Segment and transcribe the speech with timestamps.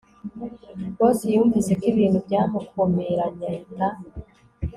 [0.97, 3.87] Boss yumvise ko ibintu byamukomeranye ahita